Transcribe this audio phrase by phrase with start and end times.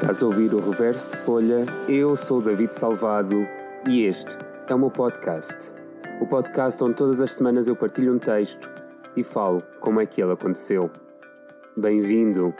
[0.00, 1.66] Estás a ouvir o Reverso de Folha?
[1.88, 3.44] Eu sou David Salvado
[3.86, 4.38] e este
[4.68, 5.72] é o meu podcast.
[6.20, 8.70] O podcast onde todas as semanas eu partilho um texto
[9.16, 10.88] e falo como é que ele aconteceu.
[11.76, 12.54] Bem-vindo!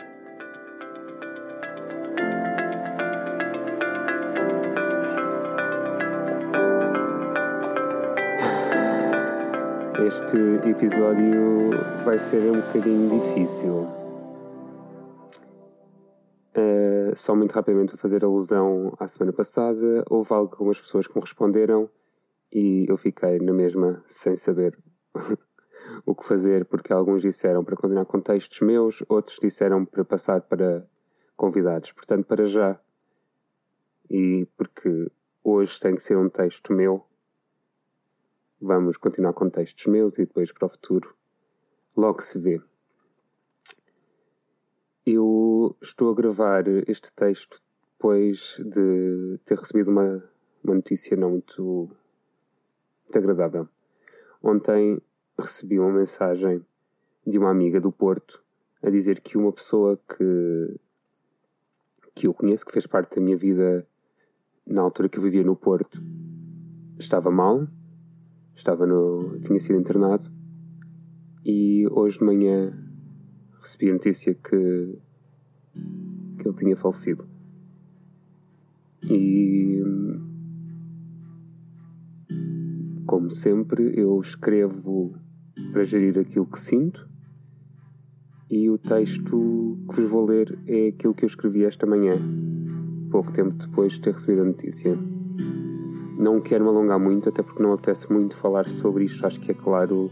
[10.05, 11.71] Este episódio
[12.03, 13.98] vai ser um bocadinho difícil.
[17.19, 21.89] Só muito rapidamente para fazer alusão à semana passada, houve algumas pessoas que me responderam
[22.51, 24.77] e eu fiquei na mesma sem saber
[26.05, 30.41] o que fazer, porque alguns disseram para continuar com textos meus, outros disseram para passar
[30.41, 30.87] para
[31.35, 31.91] convidados.
[31.91, 32.79] Portanto, para já,
[34.09, 35.11] e porque
[35.43, 37.05] hoje tem que ser um texto meu,
[38.61, 41.13] vamos continuar com textos meus e depois para o futuro
[41.95, 42.61] logo se vê.
[45.81, 47.61] Estou a gravar este texto
[47.93, 50.23] depois de ter recebido uma,
[50.63, 51.89] uma notícia não muito,
[53.03, 53.67] muito agradável.
[54.41, 55.01] Ontem
[55.37, 56.65] recebi uma mensagem
[57.25, 58.43] de uma amiga do Porto
[58.81, 60.79] a dizer que uma pessoa que,
[62.15, 63.85] que eu conheço, que fez parte da minha vida
[64.65, 66.01] na altura que eu vivia no Porto,
[66.97, 67.67] estava mal,
[68.55, 70.31] estava no, tinha sido internado
[71.43, 72.73] e hoje de manhã
[73.59, 74.97] recebi a notícia que,
[76.39, 77.25] que ele tinha falecido.
[79.03, 79.83] E
[83.05, 85.15] como sempre, eu escrevo
[85.71, 87.09] para gerir aquilo que sinto
[88.49, 92.17] e o texto que vos vou ler é aquilo que eu escrevi esta manhã,
[93.11, 94.97] pouco tempo depois de ter recebido a notícia.
[96.17, 99.25] Não quero me alongar muito, até porque não apetece muito falar sobre isto.
[99.25, 100.11] Acho que é claro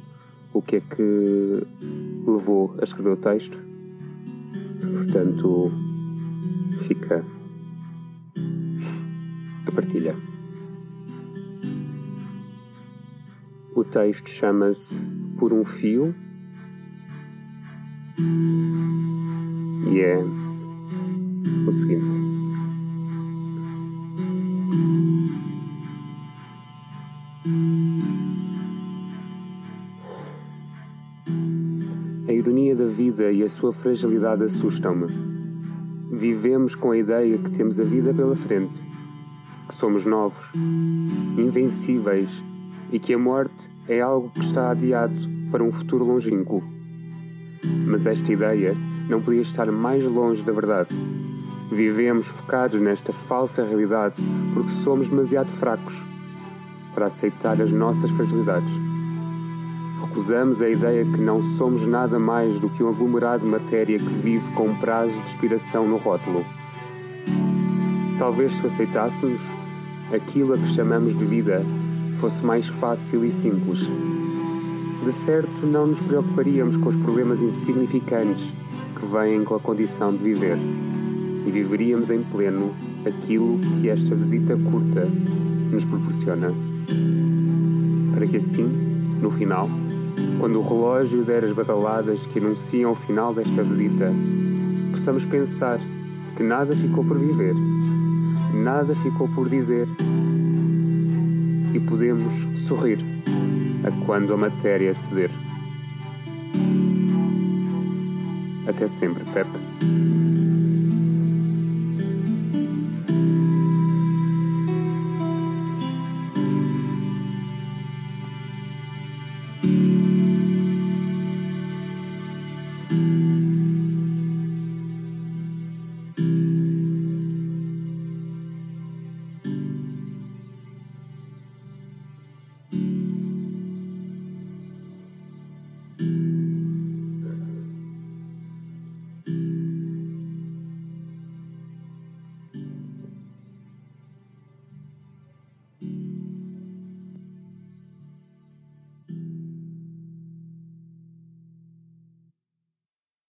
[0.54, 1.68] o que é que
[2.26, 3.60] levou a escrever o texto.
[4.94, 5.72] Portanto,
[6.78, 7.26] fica
[9.66, 10.16] a partilha.
[13.76, 15.06] O texto chama-se
[15.38, 16.16] Por um Fio
[19.92, 20.18] e é
[21.68, 22.18] o seguinte.
[32.28, 35.37] A ironia da vida e a sua fragilidade assustam-me.
[36.18, 38.84] Vivemos com a ideia que temos a vida pela frente,
[39.68, 40.52] que somos novos,
[41.38, 42.44] invencíveis
[42.92, 45.16] e que a morte é algo que está adiado
[45.52, 46.64] para um futuro longínquo.
[47.86, 48.76] Mas esta ideia
[49.08, 50.90] não podia estar mais longe da verdade.
[51.72, 54.18] Vivemos focados nesta falsa realidade
[54.56, 56.04] porque somos demasiado fracos
[56.96, 58.74] para aceitar as nossas fragilidades.
[60.00, 64.06] Recusamos a ideia que não somos nada mais do que um aglomerado de matéria que
[64.06, 66.46] vive com um prazo de expiração no rótulo.
[68.18, 69.42] Talvez se aceitássemos,
[70.14, 71.66] aquilo a que chamamos de vida
[72.14, 73.92] fosse mais fácil e simples.
[75.04, 78.56] De certo, não nos preocuparíamos com os problemas insignificantes
[78.96, 80.58] que vêm com a condição de viver
[81.46, 82.76] e viveríamos em pleno
[83.06, 85.06] aquilo que esta visita curta
[85.72, 86.54] nos proporciona
[88.12, 88.64] para que assim,
[89.22, 89.70] no final,
[90.40, 94.12] quando o relógio der as badaladas que anunciam o final desta visita,
[94.92, 95.80] possamos pensar
[96.36, 97.54] que nada ficou por viver,
[98.54, 99.88] nada ficou por dizer
[101.74, 103.00] e podemos sorrir
[103.84, 105.32] a quando a matéria ceder.
[108.68, 110.37] Até sempre, Pepe.